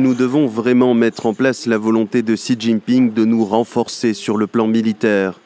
[0.00, 4.38] Nous devons vraiment mettre en place la volonté de Xi Jinping de nous renforcer sur
[4.38, 5.38] le plan militaire.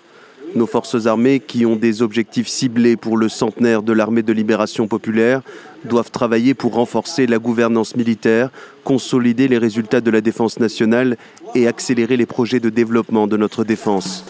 [0.54, 4.86] Nos forces armées, qui ont des objectifs ciblés pour le centenaire de l'armée de libération
[4.86, 5.42] populaire,
[5.84, 8.50] doivent travailler pour renforcer la gouvernance militaire,
[8.84, 11.16] consolider les résultats de la défense nationale
[11.56, 14.24] et accélérer les projets de développement de notre défense.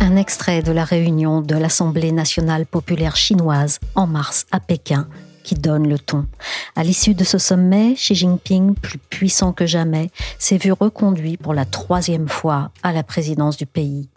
[0.00, 5.08] Un extrait de la réunion de l'Assemblée nationale populaire chinoise en mars à Pékin
[5.44, 6.26] qui donne le ton.
[6.74, 10.10] À l'issue de ce sommet, Xi Jinping, plus puissant que jamais,
[10.40, 14.08] s'est vu reconduit pour la troisième fois à la présidence du pays.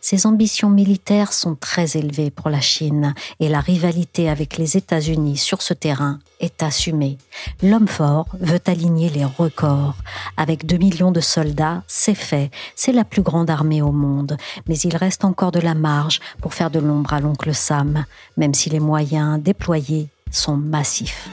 [0.00, 5.36] Ses ambitions militaires sont très élevées pour la Chine et la rivalité avec les États-Unis
[5.36, 7.18] sur ce terrain est assumée.
[7.62, 9.96] L'homme fort veut aligner les records.
[10.36, 14.36] Avec 2 millions de soldats, c'est fait, c'est la plus grande armée au monde,
[14.68, 18.04] mais il reste encore de la marge pour faire de l'ombre à l'oncle Sam,
[18.36, 21.28] même si les moyens déployés sont massifs.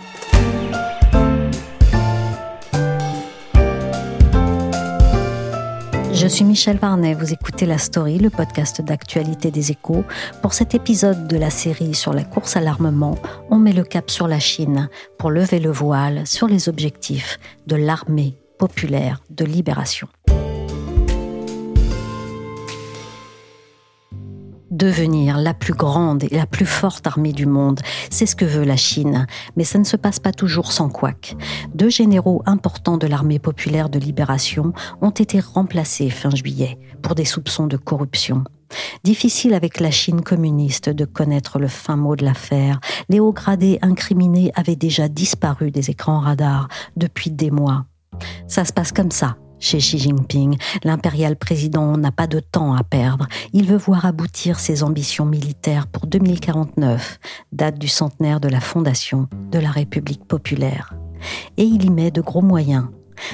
[6.15, 10.05] Je suis Michel Varnet, vous écoutez La Story, le podcast d'actualité des échos.
[10.41, 13.15] Pour cet épisode de la série sur la course à l'armement,
[13.51, 17.37] on met le cap sur la Chine pour lever le voile sur les objectifs
[17.67, 20.07] de l'armée populaire de libération.
[24.75, 27.79] Devenir la plus grande et la plus forte armée du monde.
[28.09, 29.25] C'est ce que veut la Chine.
[29.55, 31.35] Mais ça ne se passe pas toujours sans couac.
[31.73, 37.25] Deux généraux importants de l'armée populaire de libération ont été remplacés fin juillet pour des
[37.25, 38.43] soupçons de corruption.
[39.03, 42.79] Difficile avec la Chine communiste de connaître le fin mot de l'affaire.
[43.09, 47.85] Les hauts gradés incriminés avaient déjà disparu des écrans radars depuis des mois.
[48.47, 52.83] Ça se passe comme ça chez Xi Jinping, l'impérial président n'a pas de temps à
[52.83, 53.27] perdre.
[53.51, 57.19] Il veut voir aboutir ses ambitions militaires pour 2049,
[57.51, 60.93] date du centenaire de la fondation de la République populaire.
[61.57, 62.85] Et il y met de gros moyens.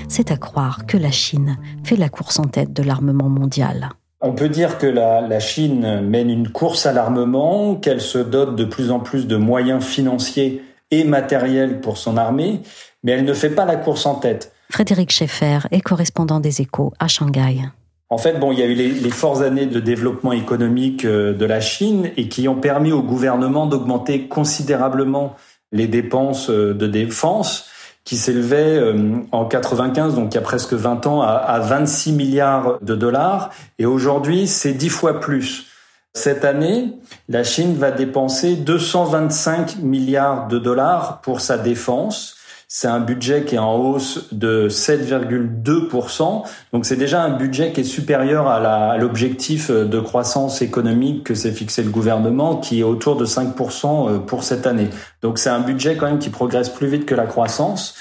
[0.08, 3.90] C'est à croire que la Chine fait la course en tête de l'armement mondial.
[4.22, 8.64] On peut dire que la, Chine mène une course à l'armement, qu'elle se dote de
[8.64, 12.62] plus en plus de moyens financiers et matériels pour son armée,
[13.04, 14.54] mais elle ne fait pas la course en tête.
[14.72, 17.70] Frédéric Schaeffer est correspondant des échos à Shanghai.
[18.10, 21.46] En fait, bon, il y a eu les, fortes années de développement économique euh, de
[21.46, 25.36] la Chine et qui ont permis au gouvernement d'augmenter considérablement
[25.72, 27.68] les dépenses euh, de défense
[28.04, 32.80] qui s'élevaient euh, en 95, donc il y a presque 20 ans, à 26 milliards
[32.82, 33.52] de dollars.
[33.78, 35.68] Et aujourd'hui, c'est 10 fois plus.
[36.14, 36.94] Cette année,
[37.30, 42.41] la Chine va dépenser 225 milliards de dollars pour sa défense.
[42.74, 46.44] C'est un budget qui est en hausse de 7,2%.
[46.72, 51.52] Donc c'est déjà un budget qui est supérieur à l'objectif de croissance économique que s'est
[51.52, 54.88] fixé le gouvernement, qui est autour de 5% euh, pour cette année.
[55.22, 57.94] Donc c'est un budget quand même qui progresse plus vite que la croissance.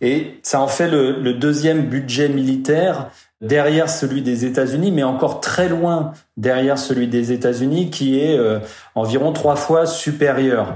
[0.00, 5.38] Et ça en fait le, le deuxième budget militaire derrière celui des États-Unis, mais encore
[5.38, 8.58] très loin derrière celui des États-Unis, qui est euh,
[8.96, 10.74] environ trois fois supérieur.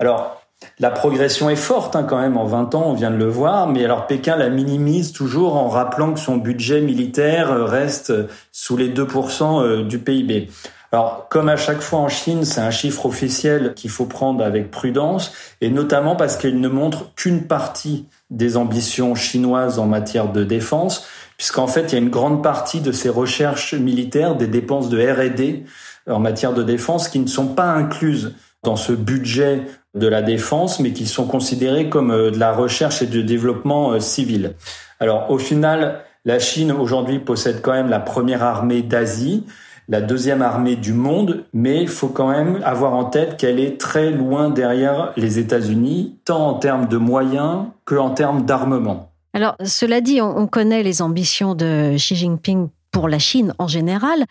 [0.00, 0.39] Alors,
[0.80, 3.68] la progression est forte hein, quand même en 20 ans, on vient de le voir,
[3.68, 8.12] mais alors Pékin la minimise toujours en rappelant que son budget militaire euh, reste
[8.50, 10.48] sous les 2% euh, du PIB.
[10.92, 14.70] Alors, comme à chaque fois en Chine, c'est un chiffre officiel qu'il faut prendre avec
[14.70, 20.42] prudence, et notamment parce qu'il ne montre qu'une partie des ambitions chinoises en matière de
[20.42, 24.88] défense, puisqu'en fait, il y a une grande partie de ces recherches militaires, des dépenses
[24.88, 25.64] de R&D
[26.08, 29.62] en matière de défense, qui ne sont pas incluses dans ce budget
[29.94, 33.92] de la défense, mais qui sont considérés comme euh, de la recherche et du développement
[33.92, 34.54] euh, civil.
[35.00, 39.44] Alors au final, la Chine aujourd'hui possède quand même la première armée d'Asie,
[39.88, 43.80] la deuxième armée du monde, mais il faut quand même avoir en tête qu'elle est
[43.80, 49.10] très loin derrière les États-Unis, tant en termes de moyens que en termes d'armement.
[49.32, 54.24] Alors, cela dit, on connaît les ambitions de Xi Jinping pour la Chine en général.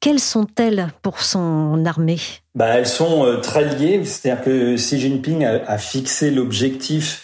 [0.00, 2.18] Quelles sont-elles pour son armée?
[2.54, 7.22] Bah, Elles sont euh, très liées, c'est-à-dire que Xi Jinping a, fixé l'objectif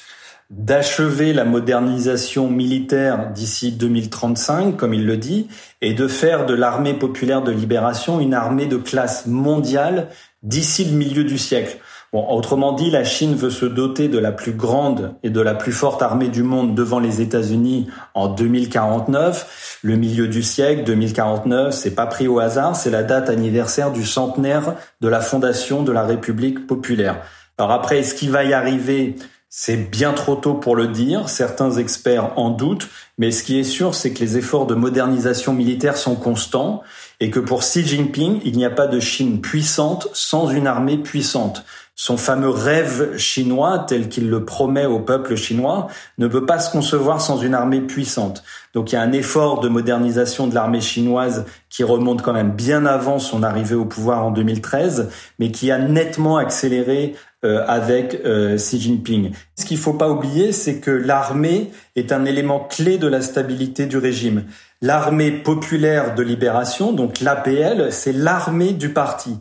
[0.50, 5.46] d'achever la modernisation militaire d'ici 2035, comme il le dit,
[5.80, 10.08] et de faire de l'armée populaire de libération une armée de classe mondiale
[10.42, 11.78] d'ici le milieu du siècle.
[12.12, 15.54] Bon, autrement dit, la Chine veut se doter de la plus grande et de la
[15.54, 19.78] plus forte armée du monde devant les États-Unis en 2049.
[19.82, 24.04] Le milieu du siècle, 2049, c'est pas pris au hasard, c'est la date anniversaire du
[24.04, 27.22] centenaire de la fondation de la République populaire.
[27.58, 29.14] Alors après, est-ce qu'il va y arriver?
[29.48, 33.64] C'est bien trop tôt pour le dire, certains experts en doutent, mais ce qui est
[33.64, 36.82] sûr, c'est que les efforts de modernisation militaire sont constants
[37.20, 40.98] et que pour Xi Jinping, il n'y a pas de Chine puissante sans une armée
[40.98, 41.64] puissante.
[42.02, 46.72] Son fameux rêve chinois, tel qu'il le promet au peuple chinois, ne peut pas se
[46.72, 48.42] concevoir sans une armée puissante.
[48.72, 52.52] Donc il y a un effort de modernisation de l'armée chinoise qui remonte quand même
[52.52, 58.22] bien avant son arrivée au pouvoir en 2013, mais qui a nettement accéléré euh, avec
[58.24, 59.32] euh, Xi Jinping.
[59.58, 63.84] Ce qu'il faut pas oublier, c'est que l'armée est un élément clé de la stabilité
[63.84, 64.44] du régime.
[64.80, 69.36] L'armée populaire de libération, donc l'APL, c'est l'armée du parti.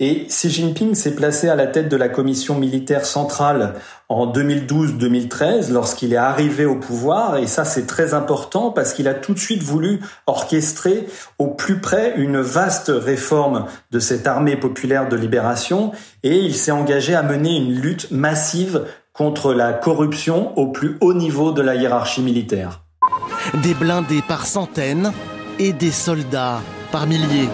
[0.00, 3.74] Et Xi Jinping s'est placé à la tête de la commission militaire centrale
[4.08, 7.36] en 2012-2013 lorsqu'il est arrivé au pouvoir.
[7.38, 11.06] Et ça, c'est très important parce qu'il a tout de suite voulu orchestrer
[11.38, 15.92] au plus près une vaste réforme de cette armée populaire de libération.
[16.22, 21.14] Et il s'est engagé à mener une lutte massive contre la corruption au plus haut
[21.14, 22.80] niveau de la hiérarchie militaire.
[23.62, 25.12] Des blindés par centaines
[25.58, 26.60] et des soldats
[26.90, 27.48] par milliers.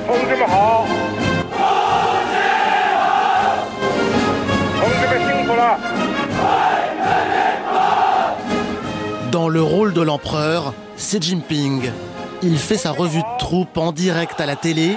[9.33, 11.91] Dans le rôle de l'empereur, Xi Jinping.
[12.43, 14.97] Il fait sa revue de troupes en direct à la télé.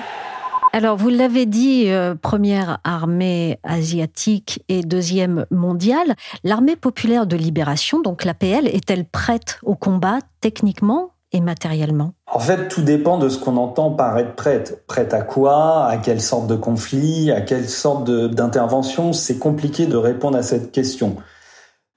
[0.71, 6.15] Alors, vous l'avez dit, euh, première armée asiatique et deuxième mondiale.
[6.45, 12.13] L'armée populaire de libération, donc l'APL, est-elle prête au combat techniquement et matériellement?
[12.31, 14.85] En fait, tout dépend de ce qu'on entend par être prête.
[14.87, 15.87] Prête à quoi?
[15.87, 17.31] À quelle sorte de conflit?
[17.31, 19.11] À quelle sorte d'intervention?
[19.11, 21.17] C'est compliqué de répondre à cette question.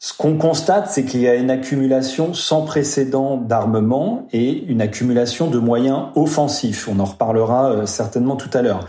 [0.04, 5.48] Ce qu'on constate, c'est qu'il y a une accumulation sans précédent d'armement et une accumulation
[5.48, 6.88] de moyens offensifs.
[6.88, 8.86] On en reparlera euh, certainement tout à l'heure.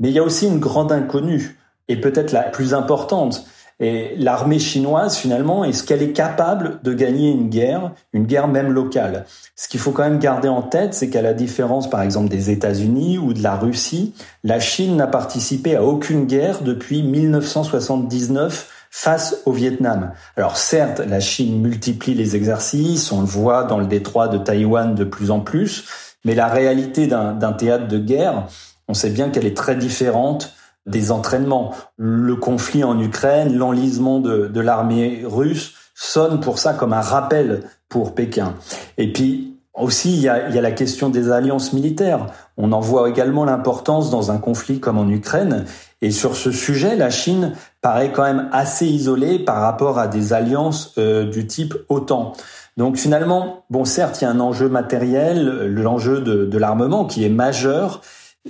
[0.00, 3.46] Mais il y a aussi une grande inconnue, et peut-être la plus importante.
[3.78, 8.72] Et l'armée chinoise, finalement, est-ce qu'elle est capable de gagner une guerre, une guerre même
[8.72, 9.26] locale?
[9.54, 12.50] Ce qu'il faut quand même garder en tête, c'est qu'à la différence, par exemple, des
[12.50, 14.12] États-Unis ou de la Russie,
[14.42, 20.12] la Chine n'a participé à aucune guerre depuis 1979 face au Vietnam.
[20.36, 24.94] Alors certes, la Chine multiplie les exercices, on le voit dans le détroit de Taïwan
[24.94, 25.86] de plus en plus,
[26.24, 28.48] mais la réalité d'un théâtre de guerre,
[28.88, 30.54] on sait bien qu'elle est très différente
[30.86, 31.74] des entraînements.
[31.96, 38.14] Le conflit en Ukraine, l'enlisement de, l'armée russe sonne pour ça comme un rappel pour
[38.14, 38.54] Pékin.
[38.96, 42.26] Et puis aussi, il y, a, il y a la question des alliances militaires.
[42.56, 45.64] On en voit également l'importance dans un conflit comme en Ukraine.
[46.02, 50.32] Et sur ce sujet, la Chine paraît quand même assez isolée par rapport à des
[50.32, 52.32] alliances euh, du type OTAN.
[52.76, 57.24] Donc finalement, bon, certes, il y a un enjeu matériel, l'enjeu de, de l'armement qui
[57.24, 58.00] est majeur,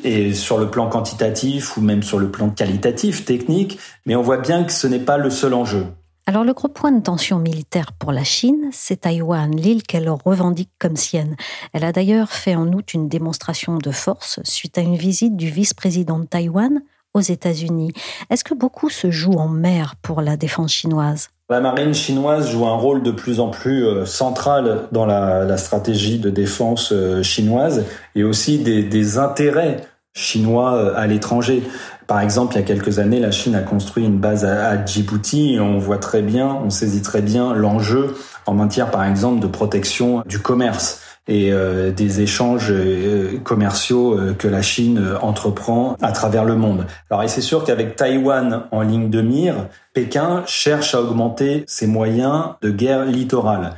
[0.05, 4.39] et sur le plan quantitatif ou même sur le plan qualitatif, technique, mais on voit
[4.39, 5.87] bien que ce n'est pas le seul enjeu.
[6.29, 10.69] Alors le gros point de tension militaire pour la Chine, c'est Taïwan, l'île qu'elle revendique
[10.79, 11.37] comme sienne.
[11.73, 15.49] Elle a d'ailleurs fait en août une démonstration de force suite à une visite du
[15.49, 16.83] vice-président de Taïwan
[17.15, 17.95] aux États-Unis.
[18.29, 21.31] Est-ce que beaucoup se joue en mer pour la défense chinoise?
[21.49, 26.19] La marine chinoise joue un rôle de plus en plus euh, central dans la, stratégie
[26.19, 29.79] de défense euh, chinoise et aussi des, intérêts
[30.13, 31.63] chinois euh, à l'étranger.
[32.09, 35.53] Par exemple, il y a quelques années, la Chine a construit une base à, Djibouti
[35.53, 39.47] et on voit très bien, on saisit très bien l'enjeu en matière, par exemple, de
[39.47, 46.13] protection du commerce et euh, des échanges euh, commerciaux euh, que la Chine entreprend à
[46.13, 46.87] travers le monde.
[47.11, 51.87] Alors et c'est sûr qu'avec Taïwan en ligne de mire, Pékin cherche à augmenter ses
[51.87, 53.75] moyens de guerre littorale.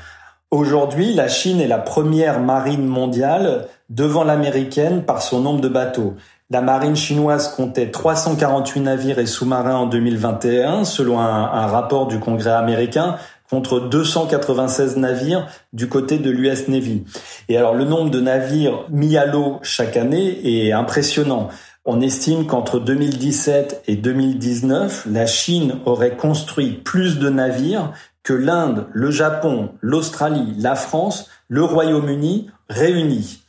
[0.53, 6.15] Aujourd'hui, la Chine est la première marine mondiale devant l'américaine par son nombre de bateaux.
[6.53, 12.19] La marine chinoise comptait 348 navires et sous-marins en 2021, selon un, un rapport du
[12.19, 13.17] Congrès américain,
[13.49, 17.05] contre 296 navires du côté de l'US Navy.
[17.49, 21.49] Et alors le nombre de navires mis à l'eau chaque année est impressionnant.
[21.85, 27.93] On estime qu'entre 2017 et 2019, la Chine aurait construit plus de navires
[28.23, 33.43] que l'Inde, le Japon, l'Australie, la France, le Royaume-Uni réunis.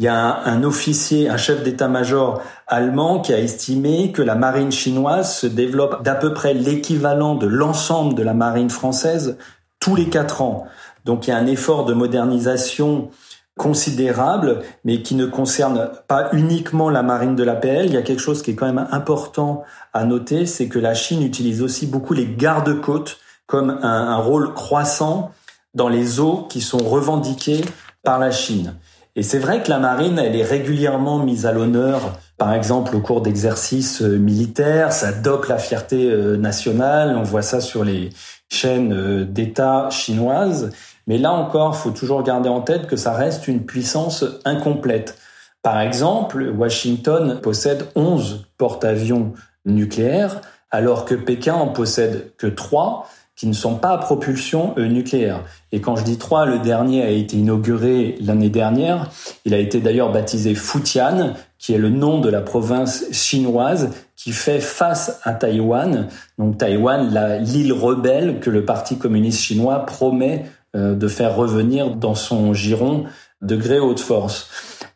[0.00, 4.72] Il y a un, officier, un chef d'état-major allemand qui a estimé que la marine
[4.72, 9.36] chinoise se développe d'à peu près l'équivalent de l'ensemble de la marine française
[9.78, 10.66] tous les quatre ans.
[11.04, 13.10] Donc il y a un effort de modernisation
[13.58, 17.84] considérable, mais qui ne concerne pas uniquement la marine de l'APL.
[17.84, 20.94] Il y a quelque chose qui est quand même important à noter, c'est que la
[20.94, 25.32] Chine utilise aussi beaucoup les gardes-côtes comme un, un, rôle croissant
[25.74, 27.60] dans les eaux qui sont revendiquées
[28.02, 28.76] par la Chine.
[29.20, 33.00] Et c'est vrai que la marine, elle est régulièrement mise à l'honneur, par exemple au
[33.00, 38.08] cours d'exercices euh, militaires, ça dope la fierté euh, nationale, on voit ça sur les
[38.48, 40.70] chaînes euh, d'État chinoises.
[41.06, 45.18] Mais là encore, faut toujours garder en tête que ça reste une puissance incomplète.
[45.62, 49.34] Par exemple, Washington possède 11 porte-avions
[49.66, 53.06] nucléaires, alors que Pékin en possède que 3
[53.40, 55.44] qui ne sont pas à propulsion euh, nucléaire.
[55.72, 59.10] Et quand je dis 3, le dernier a été inauguré l'année dernière.
[59.46, 64.32] Il a été d'ailleurs baptisé Futian, qui est le nom de la province chinoise qui
[64.32, 66.08] fait face à Taïwan.
[66.36, 70.44] Donc Taïwan, l'île rebelle que le Parti communiste chinois promet
[70.76, 73.04] euh, de faire revenir dans son giron
[73.40, 74.50] de gré haute force.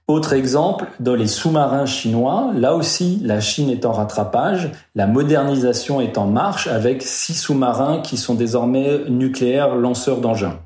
[0.06, 6.02] Autre exemple, dans les sous-marins chinois, là aussi, la Chine est en rattrapage, la modernisation
[6.02, 10.58] est en marche avec six sous-marins qui sont désormais nucléaires lanceurs d'engins.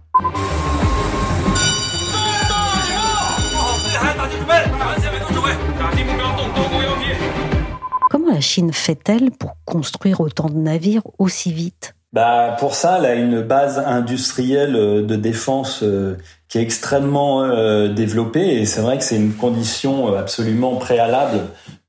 [8.10, 11.94] Comment la Chine fait-elle pour construire autant de navires aussi vite?
[12.12, 16.16] Bah pour ça, elle a une base industrielle euh, de défense euh,
[16.48, 21.40] qui est extrêmement euh, développée et c'est vrai que c'est une condition absolument préalable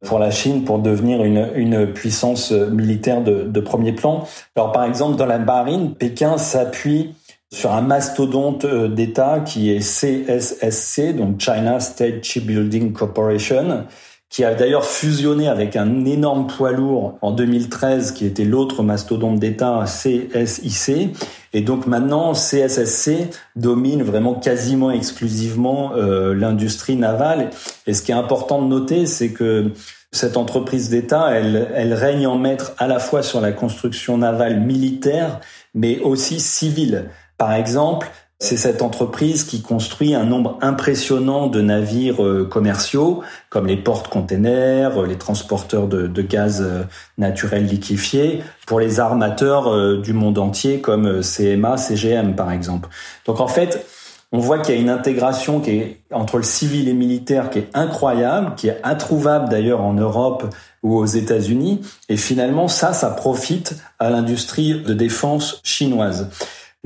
[0.05, 4.25] pour la Chine pour devenir une, une puissance militaire de, de premier plan.
[4.55, 7.15] Alors par exemple dans la marine, Pékin s'appuie
[7.51, 13.85] sur un mastodonte d'État qui est CSSC, donc China State Shipbuilding Corporation,
[14.29, 19.39] qui a d'ailleurs fusionné avec un énorme poids lourd en 2013 qui était l'autre mastodonte
[19.39, 21.15] d'État CSIC.
[21.53, 27.49] Et donc maintenant, CSSC domine vraiment quasiment exclusivement euh, l'industrie navale.
[27.87, 29.71] Et ce qui est important de noter, c'est que
[30.11, 34.59] cette entreprise d'État, elle, elle règne en maître à la fois sur la construction navale
[34.59, 35.39] militaire,
[35.73, 37.05] mais aussi civile.
[37.39, 43.67] Par exemple, c'est cette entreprise qui construit un nombre impressionnant de navires euh, commerciaux, comme
[43.67, 46.83] les porte-containers, euh, les transporteurs de, gaz euh,
[47.17, 52.87] naturel liquéfié, pour les armateurs du monde entier, comme CMA, CGM par exemple.
[53.25, 53.85] Donc en fait,
[54.31, 57.59] on voit qu'il y a une intégration qui est entre le civil et militaire qui
[57.59, 60.53] est incroyable, qui est introuvable d'ailleurs en Europe
[60.83, 61.81] ou aux États-Unis.
[62.09, 66.29] Et finalement, ça, ça profite à l'industrie de défense chinoise.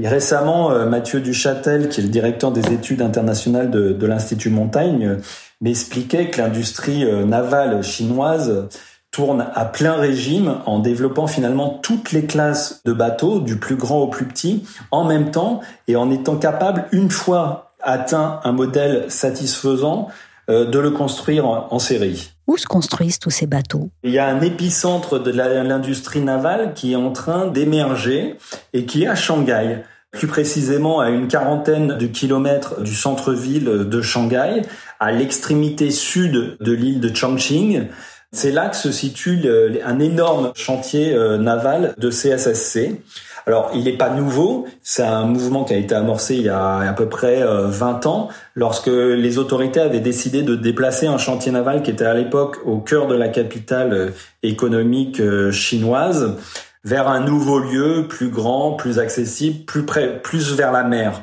[0.01, 5.17] Récemment, euh, Mathieu Duchâtel, qui est le directeur des études internationales de, l'Institut Montaigne, euh,
[5.61, 8.67] m'expliquait que l'industrie euh, navale chinoise
[9.11, 13.99] tourne à plein régime en développant finalement toutes les classes de bateaux, du plus grand
[13.99, 19.05] au plus petit, en même temps et en étant capable, une fois atteint un modèle
[19.09, 20.07] satisfaisant,
[20.49, 22.32] de le construire en série.
[22.47, 23.89] Où se construisent tous ces bateaux?
[24.03, 28.35] Il y a un épicentre de l'industrie navale qui est en train d'émerger
[28.73, 29.83] et qui est à Shanghai
[30.13, 34.61] plus précisément à une quarantaine de kilomètres du centre-ville de Shanghai,
[34.99, 37.87] à l'extrémité sud de l'île de Chongqing.
[38.31, 39.41] C'est là que se situe
[39.83, 43.01] un énorme chantier euh, naval de CSSC.
[43.45, 46.77] Alors, il n'est pas nouveau, c'est un mouvement qui a été amorcé il y a
[46.77, 51.51] à peu près 20 euh, ans, lorsque les autorités avaient décidé de déplacer un chantier
[51.51, 54.09] naval qui était à l'époque au cœur de la capitale euh,
[54.43, 56.37] économique euh, chinoise
[56.85, 61.21] vers un nouveau lieu plus grand, plus accessible, plus près, plus vers la mer.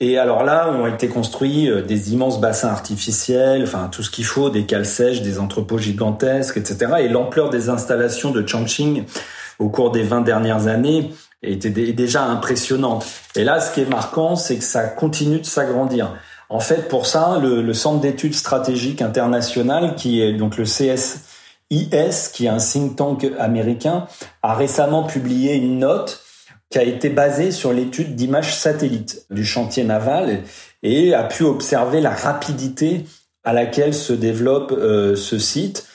[0.00, 4.50] Et alors là, ont été construits des immenses bassins artificiels, enfin tout ce qu'il faut,
[4.50, 6.94] des cales sèches, des entrepôts gigantesques, etc.
[7.00, 9.04] Et l'ampleur des installations de Chongqing
[9.58, 11.10] au cours des 20 dernières années
[11.52, 13.06] était déjà impressionnante.
[13.36, 16.14] Et là, ce qui est marquant, c'est que ça continue de s'agrandir.
[16.48, 21.20] En fait, pour ça, le, Centre d'études stratégiques internationales, qui est donc le CSIS,
[22.32, 24.06] qui est un think tank américain,
[24.42, 26.22] a récemment publié une note
[26.70, 30.42] qui a été basée sur l'étude d'images satellites du chantier naval
[30.82, 33.04] et a pu observer la rapidité
[33.44, 35.86] à laquelle se développe euh, ce site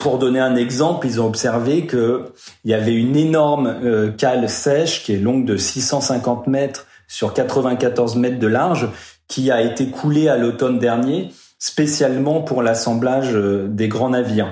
[0.00, 2.24] pour donner un exemple, ils ont observé qu'il
[2.64, 8.16] y avait une énorme euh, cale sèche qui est longue de 650 mètres sur 94
[8.16, 8.88] mètres de large,
[9.28, 14.50] qui a été coulée à l'automne dernier, spécialement pour l'assemblage euh, des grands navires.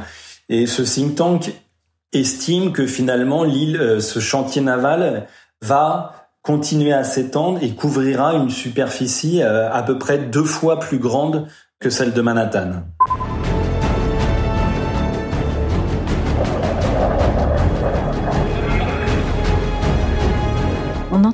[0.50, 1.52] Et ce think tank
[2.12, 5.26] estime que finalement l'île, euh, ce chantier naval,
[5.62, 11.46] va continuer à s'étendre et couvrira une superficie à peu près deux fois plus grande
[11.80, 12.84] que celle de Manhattan.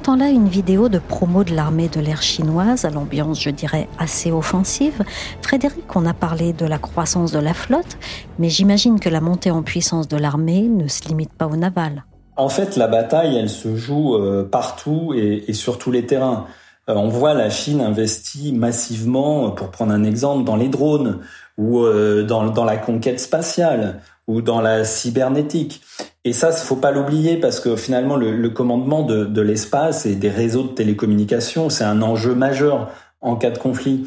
[0.04, 3.88] Entend là une vidéo de promo de l'armée de l'air chinoise, à l'ambiance, je dirais,
[3.98, 5.02] assez offensive.
[5.40, 7.96] Frédéric, on a parlé de la croissance de la flotte,
[8.38, 12.04] mais j'imagine que la montée en puissance de l'armée ne se limite pas au naval.
[12.36, 16.48] En fait, la bataille, elle se joue euh, partout et, sur tous les terrains.
[16.90, 21.20] Euh, on voit la Chine investir massivement, pour prendre un exemple, dans les drones
[21.56, 25.82] ou euh, dans la conquête spatiale ou dans la cybernétique.
[26.24, 30.30] Et ça, faut pas l'oublier parce que finalement, le, commandement de, de l'espace et des
[30.30, 32.90] réseaux de télécommunications, c'est un enjeu majeur
[33.20, 34.04] en cas de conflit.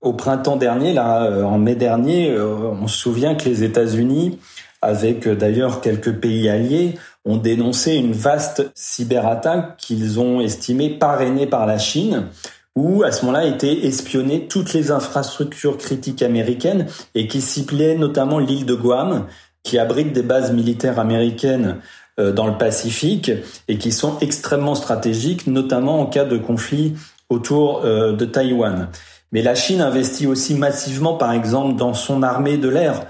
[0.00, 4.38] Au printemps dernier, là, euh, en mai dernier, euh, on se souvient que les États-Unis,
[4.80, 11.46] avec euh, d'ailleurs quelques pays alliés, ont dénoncé une vaste cyberattaque qu'ils ont estimée parrainée
[11.46, 12.28] par la Chine
[12.76, 18.38] où à ce moment-là étaient espionnées toutes les infrastructures critiques américaines et qui ciblait notamment
[18.38, 19.26] l'île de Guam,
[19.62, 21.76] qui abritent des bases militaires américaines
[22.18, 23.30] euh, dans le Pacifique
[23.68, 26.94] et qui sont extrêmement stratégiques, notamment en cas de conflit
[27.28, 28.88] autour euh, de Taïwan.
[29.32, 33.06] Mais la Chine investit aussi massivement, par exemple, dans son armée de l'air.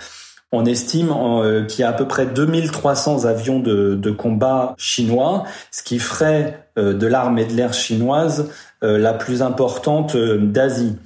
[0.52, 5.44] On estime euh, qu'il y a à peu près 2300 avions de, de combat chinois,
[5.70, 8.48] ce qui ferait de l'armée de l'air chinoise
[8.80, 10.96] la plus importante d'Asie.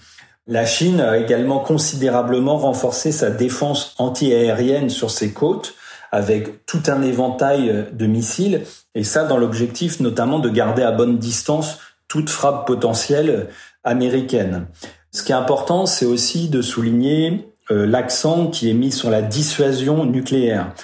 [0.46, 5.74] La Chine a également considérablement renforcé sa défense antiaérienne sur ses côtes
[6.12, 8.62] avec tout un éventail de missiles
[8.94, 13.48] et ça dans l'objectif notamment de garder à bonne distance toute frappe potentielle
[13.84, 14.66] américaine.
[15.12, 19.22] Ce qui est important, c'est aussi de souligner euh, l'accent qui est mis sur la
[19.22, 20.74] dissuasion nucléaire.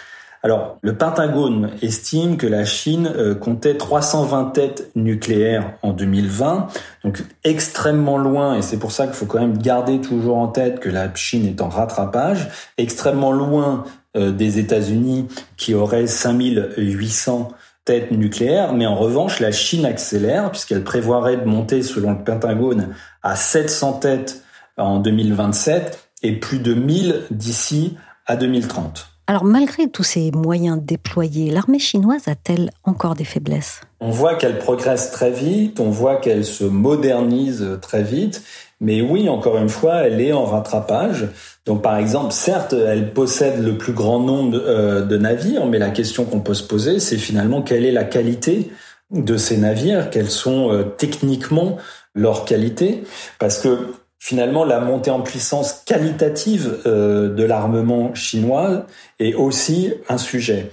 [0.43, 6.69] Alors, le Pentagone estime que la Chine euh, comptait 320 têtes nucléaires en 2020,
[7.05, 10.81] donc extrêmement loin, et c'est pour ça qu'il faut quand même garder toujours en tête
[10.81, 13.85] que la Chine est en rattrapage, extrêmement loin
[14.17, 15.29] euh, des États-Unis
[15.59, 17.51] qui auraient 5800
[17.85, 22.95] têtes nucléaires, mais en revanche, la Chine accélère puisqu'elle prévoirait de monter, selon le Pentagone,
[23.23, 24.43] à 700 têtes
[24.79, 29.10] en 2027 et plus de 1000 d'ici à 2030.
[29.31, 33.81] Alors malgré tous ces moyens déployés, l'armée chinoise a-t-elle encore des faiblesses?
[34.01, 38.43] On voit qu'elle progresse très vite, on voit qu'elle se modernise très vite,
[38.81, 41.29] mais oui, encore une fois, elle est en rattrapage.
[41.65, 45.91] Donc par exemple, certes, elle possède le plus grand nombre euh, de navires, mais la
[45.91, 48.73] question qu'on peut se poser, c'est finalement quelle est la qualité
[49.13, 51.77] de ces navires, quelles sont euh, techniquement
[52.17, 53.05] leurs qualités,
[53.39, 53.79] parce que
[54.21, 58.87] finalement la montée en puissance qualitative euh, de l'armement chinois
[59.19, 60.71] est aussi un sujet.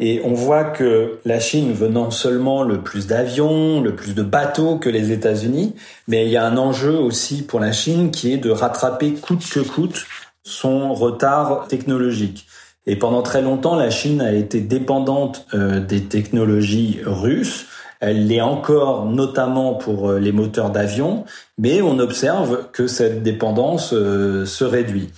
[0.00, 4.78] Et on voit que la Chine venant seulement le plus d'avions, le plus de bateaux
[4.78, 5.74] que les États-Unis,
[6.06, 9.48] mais il y a un enjeu aussi pour la Chine qui est de rattraper coûte
[9.48, 10.06] que coûte
[10.44, 12.46] son retard technologique.
[12.86, 17.66] Et pendant très longtemps, la Chine a été dépendante euh, des technologies russes
[18.00, 21.24] elle l'est encore notamment pour euh, les moteurs d'avion,
[21.58, 25.10] mais on observe que cette dépendance euh, se réduit.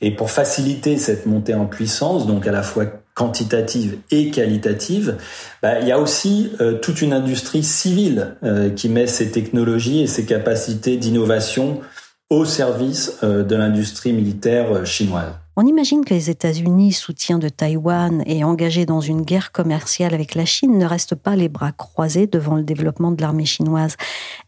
[0.00, 2.84] Et pour faciliter cette montée en puissance, donc à la fois
[3.14, 5.16] quantitative et qualitative,
[5.62, 8.36] bah, il y a aussi euh, toute une industrie civile
[8.76, 11.80] qui met ses technologies et ses capacités d'innovation
[12.28, 15.32] au service de l'industrie militaire chinoise.
[15.58, 20.34] On imagine que les États-Unis, soutiens de Taïwan et engagés dans une guerre commerciale avec
[20.34, 23.96] la Chine, ne restent pas les bras croisés devant le développement de l'armée chinoise.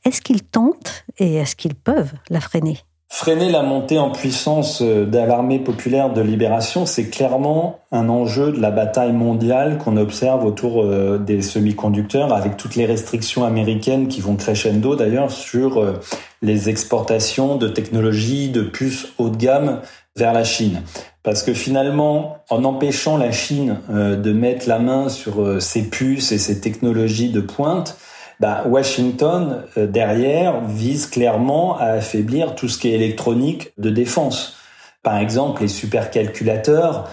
[0.05, 2.81] Est-ce qu'ils tentent et est-ce qu'ils peuvent la freiner?
[3.11, 8.53] Freiner la montée en puissance euh, de l'armée populaire de libération, c'est clairement un enjeu
[8.53, 14.09] de la bataille mondiale qu'on observe autour euh, des semi-conducteurs, avec toutes les restrictions américaines
[14.09, 15.95] qui vont crescendo d'ailleurs sur euh,
[16.43, 19.81] les exportations de technologies, de puces haut de gamme
[20.19, 20.83] vers la Chine.
[21.23, 25.83] Parce que finalement, en empêchant la Chine euh, de mettre la main sur euh, ses
[25.83, 27.97] puces et ses technologies de pointe,
[28.41, 34.57] bah, Washington, euh, derrière, vise clairement à affaiblir tout ce qui est électronique de défense.
[35.03, 37.09] Par exemple, les supercalculateurs,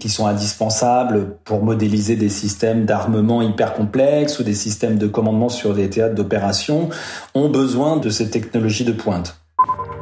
[0.00, 5.50] qui sont indispensables pour modéliser des systèmes d'armement hyper complexes ou des systèmes de commandement
[5.50, 6.88] sur des théâtres d'opération,
[7.34, 9.38] ont besoin de ces technologies de pointe.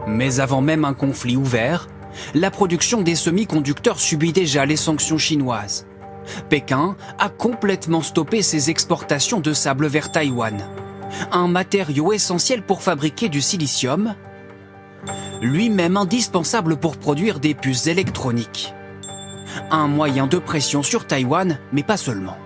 [0.06, 1.88] Mais avant même un conflit ouvert,
[2.34, 5.86] la production des semi-conducteurs subit déjà les sanctions chinoises.
[6.48, 10.56] Pékin a complètement stoppé ses exportations de sable vers Taïwan,
[11.32, 14.14] un matériau essentiel pour fabriquer du silicium,
[15.40, 18.74] lui-même indispensable pour produire des puces électroniques.
[19.70, 22.36] Un moyen de pression sur Taïwan, mais pas seulement.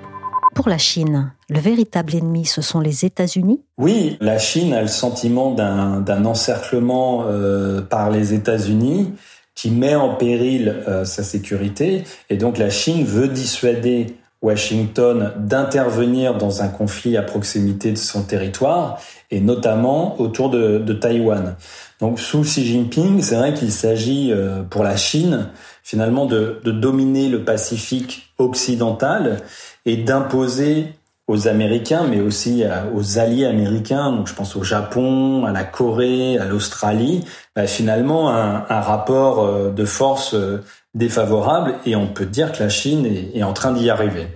[0.55, 3.63] Pour la Chine, le véritable ennemi, ce sont les États-Unis?
[3.79, 9.15] Oui, la Chine a le sentiment d'un encerclement euh, par les États-Unis
[9.55, 12.05] qui met en péril euh, sa sécurité.
[12.29, 18.23] Et donc la Chine veut dissuader Washington d'intervenir dans un conflit à proximité de son
[18.23, 18.99] territoire
[19.31, 21.57] et notamment autour de, Taïwan.
[22.01, 25.51] Donc sous Xi Jinping, c'est vrai qu'il s'agit euh, pour la Chine
[25.83, 29.39] finalement de dominer le Pacifique occidental
[29.85, 30.95] et d'imposer
[31.31, 36.39] aux Américains, mais aussi aux alliés américains, donc je pense au Japon, à la Corée,
[36.39, 40.65] à l'Australie, bah, finalement un, rapport euh, de force euh,
[40.95, 41.75] défavorable.
[41.87, 44.27] Et on peut dire que la Chine est en train d'y arriver.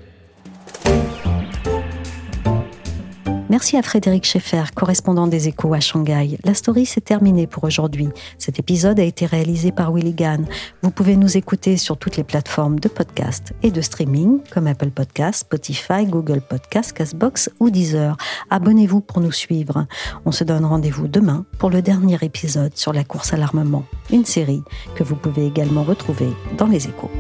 [3.55, 6.39] Merci à Frédéric Schaeffer, correspondant des Échos à Shanghai.
[6.43, 8.09] La story s'est terminée pour aujourd'hui.
[8.37, 10.45] Cet épisode a été réalisé par Willy Gann.
[10.83, 14.91] Vous pouvez nous écouter sur toutes les plateformes de podcast et de streaming comme Apple
[14.91, 18.17] Podcasts, Spotify, Google Podcasts, Castbox ou Deezer.
[18.51, 19.87] Abonnez-vous pour nous suivre.
[20.25, 24.25] On se donne rendez-vous demain pour le dernier épisode sur la course à l'armement, une
[24.25, 24.65] série
[24.97, 27.11] que vous pouvez également retrouver dans les Échos.